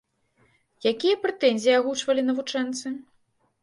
[0.93, 2.87] Якія прэтэнзіі агучвалі навучэнцы?